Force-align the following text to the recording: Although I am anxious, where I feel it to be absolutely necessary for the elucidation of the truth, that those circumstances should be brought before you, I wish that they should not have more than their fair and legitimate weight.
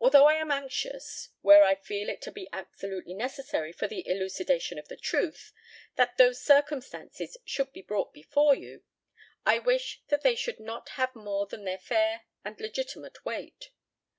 Although 0.00 0.24
I 0.24 0.36
am 0.36 0.50
anxious, 0.50 1.28
where 1.42 1.62
I 1.62 1.74
feel 1.74 2.08
it 2.08 2.22
to 2.22 2.32
be 2.32 2.48
absolutely 2.54 3.12
necessary 3.12 3.70
for 3.70 3.86
the 3.86 4.02
elucidation 4.08 4.78
of 4.78 4.88
the 4.88 4.96
truth, 4.96 5.52
that 5.96 6.16
those 6.16 6.40
circumstances 6.42 7.36
should 7.44 7.70
be 7.74 7.82
brought 7.82 8.14
before 8.14 8.54
you, 8.54 8.82
I 9.44 9.58
wish 9.58 10.00
that 10.08 10.22
they 10.22 10.36
should 10.36 10.58
not 10.58 10.88
have 10.96 11.14
more 11.14 11.44
than 11.46 11.64
their 11.64 11.76
fair 11.76 12.22
and 12.42 12.58
legitimate 12.58 13.26
weight. 13.26 13.68